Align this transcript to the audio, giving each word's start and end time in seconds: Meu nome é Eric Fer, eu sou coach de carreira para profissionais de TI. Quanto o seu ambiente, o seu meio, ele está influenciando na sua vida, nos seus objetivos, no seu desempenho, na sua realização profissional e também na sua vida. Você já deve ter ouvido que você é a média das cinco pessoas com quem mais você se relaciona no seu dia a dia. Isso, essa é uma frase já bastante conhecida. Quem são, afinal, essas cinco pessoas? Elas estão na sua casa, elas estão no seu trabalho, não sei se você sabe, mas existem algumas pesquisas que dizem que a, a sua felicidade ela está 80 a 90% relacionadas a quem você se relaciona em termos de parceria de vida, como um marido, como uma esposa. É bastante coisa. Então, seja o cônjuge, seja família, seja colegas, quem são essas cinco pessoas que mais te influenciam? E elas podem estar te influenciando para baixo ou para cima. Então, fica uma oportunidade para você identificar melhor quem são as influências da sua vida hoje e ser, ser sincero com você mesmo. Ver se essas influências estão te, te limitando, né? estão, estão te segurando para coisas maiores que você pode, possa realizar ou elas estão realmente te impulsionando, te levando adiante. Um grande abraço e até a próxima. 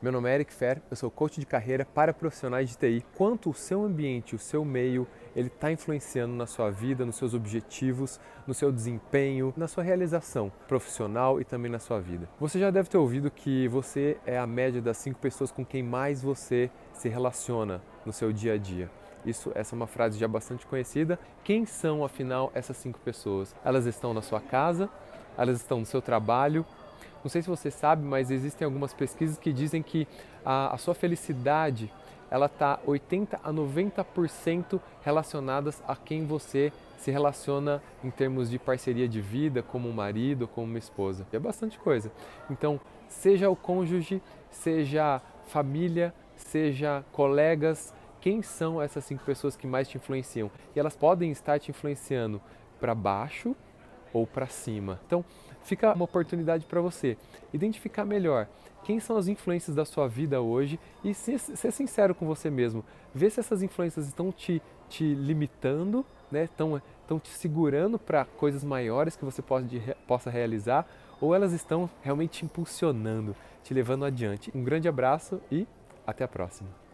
Meu 0.00 0.12
nome 0.12 0.30
é 0.30 0.34
Eric 0.36 0.54
Fer, 0.54 0.80
eu 0.88 0.96
sou 0.96 1.10
coach 1.10 1.40
de 1.40 1.44
carreira 1.44 1.84
para 1.84 2.14
profissionais 2.14 2.70
de 2.70 2.78
TI. 2.78 3.04
Quanto 3.16 3.50
o 3.50 3.52
seu 3.54 3.82
ambiente, 3.82 4.36
o 4.36 4.38
seu 4.38 4.64
meio, 4.64 5.08
ele 5.34 5.48
está 5.48 5.72
influenciando 5.72 6.36
na 6.36 6.46
sua 6.46 6.70
vida, 6.70 7.04
nos 7.04 7.16
seus 7.16 7.34
objetivos, 7.34 8.20
no 8.46 8.54
seu 8.54 8.70
desempenho, 8.70 9.52
na 9.56 9.66
sua 9.66 9.82
realização 9.82 10.52
profissional 10.68 11.40
e 11.40 11.44
também 11.44 11.68
na 11.68 11.80
sua 11.80 11.98
vida. 11.98 12.28
Você 12.38 12.60
já 12.60 12.70
deve 12.70 12.88
ter 12.88 12.96
ouvido 12.96 13.28
que 13.28 13.66
você 13.66 14.16
é 14.24 14.38
a 14.38 14.46
média 14.46 14.80
das 14.80 14.98
cinco 14.98 15.18
pessoas 15.18 15.50
com 15.50 15.64
quem 15.64 15.82
mais 15.82 16.22
você 16.22 16.70
se 16.92 17.08
relaciona 17.08 17.82
no 18.06 18.12
seu 18.12 18.32
dia 18.32 18.52
a 18.52 18.56
dia. 18.56 18.88
Isso, 19.26 19.50
essa 19.52 19.74
é 19.74 19.76
uma 19.76 19.88
frase 19.88 20.16
já 20.16 20.28
bastante 20.28 20.64
conhecida. 20.64 21.18
Quem 21.42 21.66
são, 21.66 22.04
afinal, 22.04 22.52
essas 22.54 22.76
cinco 22.76 23.00
pessoas? 23.00 23.52
Elas 23.64 23.84
estão 23.84 24.14
na 24.14 24.22
sua 24.22 24.40
casa, 24.40 24.88
elas 25.36 25.56
estão 25.56 25.80
no 25.80 25.86
seu 25.86 26.00
trabalho, 26.00 26.64
não 27.22 27.28
sei 27.30 27.42
se 27.42 27.48
você 27.48 27.70
sabe, 27.70 28.04
mas 28.04 28.30
existem 28.30 28.64
algumas 28.64 28.92
pesquisas 28.94 29.38
que 29.38 29.52
dizem 29.52 29.82
que 29.82 30.06
a, 30.44 30.74
a 30.74 30.78
sua 30.78 30.94
felicidade 30.94 31.92
ela 32.30 32.46
está 32.46 32.78
80 32.86 33.40
a 33.42 33.52
90% 33.52 34.80
relacionadas 35.02 35.82
a 35.86 35.96
quem 35.96 36.26
você 36.26 36.72
se 36.98 37.10
relaciona 37.10 37.82
em 38.04 38.10
termos 38.10 38.50
de 38.50 38.58
parceria 38.58 39.08
de 39.08 39.20
vida, 39.20 39.62
como 39.62 39.88
um 39.88 39.92
marido, 39.92 40.46
como 40.46 40.66
uma 40.66 40.78
esposa. 40.78 41.26
É 41.32 41.38
bastante 41.38 41.78
coisa. 41.78 42.12
Então, 42.50 42.80
seja 43.08 43.48
o 43.48 43.56
cônjuge, 43.56 44.20
seja 44.50 45.22
família, 45.46 46.12
seja 46.36 47.04
colegas, 47.12 47.94
quem 48.20 48.42
são 48.42 48.82
essas 48.82 49.04
cinco 49.04 49.24
pessoas 49.24 49.56
que 49.56 49.66
mais 49.66 49.88
te 49.88 49.96
influenciam? 49.96 50.50
E 50.74 50.80
elas 50.80 50.96
podem 50.96 51.30
estar 51.30 51.58
te 51.58 51.70
influenciando 51.70 52.40
para 52.80 52.94
baixo 52.94 53.56
ou 54.12 54.26
para 54.26 54.46
cima. 54.46 55.00
Então, 55.06 55.24
fica 55.62 55.92
uma 55.92 56.04
oportunidade 56.04 56.64
para 56.66 56.80
você 56.80 57.16
identificar 57.52 58.04
melhor 58.04 58.48
quem 58.84 59.00
são 59.00 59.16
as 59.16 59.28
influências 59.28 59.76
da 59.76 59.84
sua 59.84 60.08
vida 60.08 60.40
hoje 60.40 60.78
e 61.04 61.12
ser, 61.12 61.38
ser 61.38 61.70
sincero 61.70 62.14
com 62.14 62.26
você 62.26 62.48
mesmo. 62.48 62.84
Ver 63.14 63.30
se 63.30 63.40
essas 63.40 63.62
influências 63.62 64.06
estão 64.06 64.32
te, 64.32 64.62
te 64.88 65.14
limitando, 65.14 66.06
né? 66.30 66.44
estão, 66.44 66.80
estão 67.02 67.18
te 67.18 67.28
segurando 67.28 67.98
para 67.98 68.24
coisas 68.24 68.64
maiores 68.64 69.16
que 69.16 69.24
você 69.24 69.42
pode, 69.42 69.82
possa 70.06 70.30
realizar 70.30 70.88
ou 71.20 71.34
elas 71.34 71.52
estão 71.52 71.90
realmente 72.02 72.38
te 72.38 72.44
impulsionando, 72.44 73.34
te 73.62 73.74
levando 73.74 74.04
adiante. 74.04 74.50
Um 74.54 74.62
grande 74.62 74.88
abraço 74.88 75.40
e 75.50 75.66
até 76.06 76.24
a 76.24 76.28
próxima. 76.28 76.87